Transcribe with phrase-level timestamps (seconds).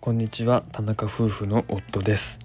[0.00, 2.38] こんにちは田中夫婦の夫です。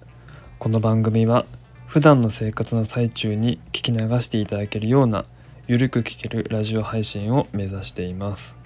[0.58, 1.46] この番組は
[1.86, 5.24] 普段の生活の最中に聞き流していただけるような
[5.66, 8.58] ゆるく聞けるラジオ配信を目指しています。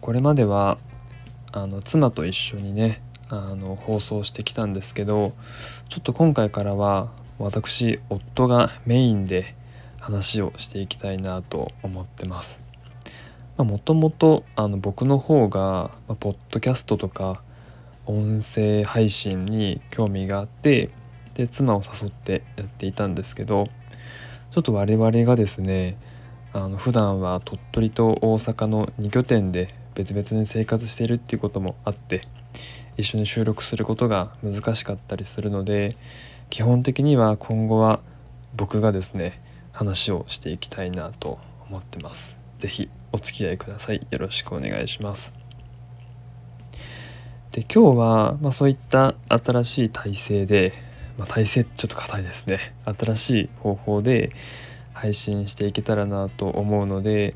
[0.00, 0.78] これまでは
[1.52, 5.32] あの妻と一緒にねあの放送してきたんですけど
[5.88, 9.54] ちょっと今回からは私夫がメインで
[10.00, 12.67] 話をしていきたいなと思ってます。
[13.64, 14.44] もともと
[14.80, 17.42] 僕の方が、まあ、ポッドキャストとか
[18.06, 20.90] 音声配信に興味があって
[21.34, 23.68] で妻を誘ってやっていたんですけど
[24.50, 25.96] ちょっと我々がですね
[26.52, 32.22] あの普段は鳥取と大阪の2拠点で別々に生活しているっていうこともあって
[32.96, 35.96] 一緒に収録することが難しかったりするので
[36.50, 38.00] 基本的には今後は
[38.56, 39.40] 僕がですね
[39.72, 42.40] 話をしていきたいなと思ってます。
[42.58, 44.06] 是非お付き合いください。
[44.10, 45.34] よろしくお願いします。
[47.52, 50.72] で今日は、まあ、そういった新しい体制で、
[51.16, 52.58] まあ、体制ちょっと硬いですね。
[52.84, 54.30] 新しい方法で
[54.92, 57.34] 配信していけたらなと思うので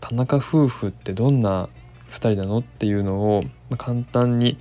[0.00, 1.68] 田中夫婦ってどんな
[2.10, 2.58] 2人なの？
[2.58, 4.58] っていうのを、まあ、簡単に、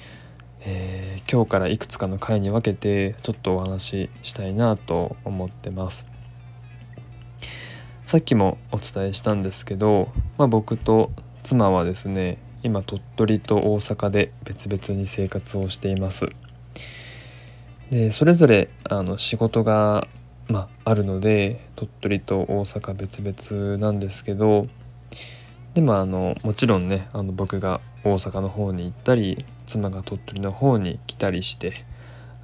[0.61, 6.12] えー、今日からいくつかの回に分けてちょっとお話ししたいなと思ってます。
[8.13, 11.09] さっきもお伝えしたんですけど、まあ、僕と
[11.41, 16.27] 妻はですね今鳥取と大阪で別々に生活をしています。
[17.89, 20.07] でそれぞれあの仕事が、
[20.47, 24.67] まあ、あるので鳥取と大阪別々なんですけど
[25.73, 31.83] でもあのもちろんねあの僕が大阪の方に行ったり妻が鳥取の方に来たりして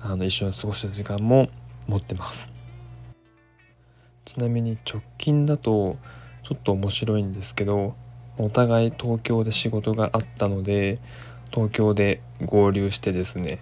[0.02, 1.48] あの一緒に過ごした時間も
[1.86, 2.59] 持ってます。
[4.30, 5.98] ちなみに直近だと
[6.44, 7.96] ちょっと面白いんですけど
[8.38, 11.00] お互い東京で仕事があったので
[11.50, 13.58] 東京で合流してですね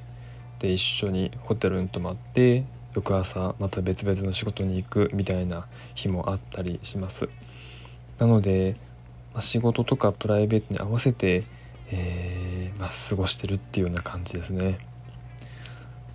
[0.59, 7.29] で一緒にホテルに泊まって翌朝また別々の仕事に行くみたいな日もあったりします。
[8.19, 8.75] なので、
[9.33, 11.45] まあ、仕事とかプライベートに合わせて、
[11.91, 14.79] えー、まあ、過ごしてるっていうような感じですね。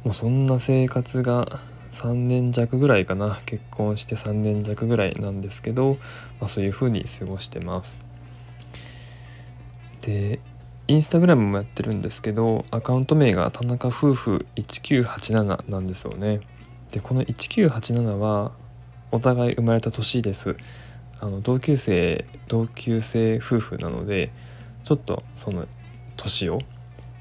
[0.05, 1.61] もうそんな生活が
[1.93, 3.41] 3年弱ぐらいかな。
[3.47, 5.99] 結婚して3年弱ぐらいなんですけど、
[6.41, 8.01] まあ、そういう風に過ごしてます。
[10.01, 10.41] で
[10.89, 16.41] インスタグラムもやってるんですけどアカウント名が田中夫婦1987なんですよね。
[16.91, 18.53] でこの1987は
[19.11, 20.57] お互い生まれた年です。
[21.21, 24.33] あの同級生同級生夫婦なので
[24.83, 25.67] ちょっとその
[26.17, 26.61] 年を、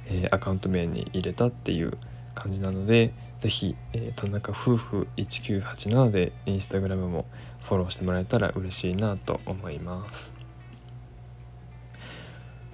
[0.08, 1.98] えー、アカウント名に入れたっていう
[2.34, 7.26] 感じなので是非、えー、田中夫婦1987でインスタグラムも
[7.62, 10.34] フォローしてもらえたら嬉しいなと思います。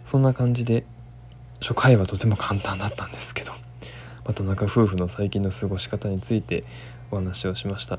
[0.06, 0.86] そんな感じで
[1.62, 3.54] 初回はとても簡単だったんですけど、
[4.26, 6.66] ま田中夫婦の最近の過ごし方について
[7.12, 7.98] お話をしました。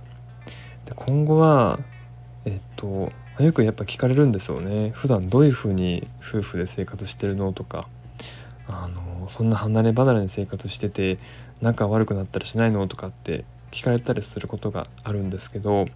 [0.85, 1.81] で今後は
[2.45, 4.91] えっとよくやっぱ聞かれるんですよね。
[4.91, 7.89] 普段どういうふうに夫婦で生活してるのとか
[8.67, 11.19] あのそんな離れ離れに生活してて
[11.61, 12.87] 仲悪くなったりしないの？
[12.89, 15.87] とかって聞かれたりすることがあるんですけど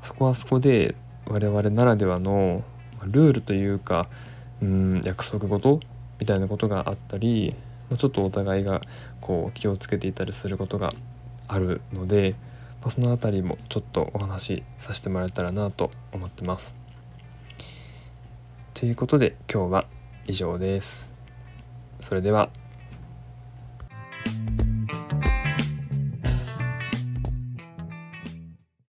[0.00, 0.94] そこはそこで
[1.26, 2.64] 我々ならではの
[3.04, 4.08] ルールというか
[4.60, 5.80] うん約束事
[6.18, 7.54] みたいなことがあったり
[7.96, 8.80] ちょっとお互いが
[9.20, 10.94] こう気をつけていたりすることが
[11.46, 12.34] あるので、
[12.80, 16.74] まあ、その辺りもちょっとお話しさせてもらえたらなと思ってます。
[18.74, 19.84] ということで今日は
[20.26, 21.12] 以上です。
[22.00, 22.50] それでは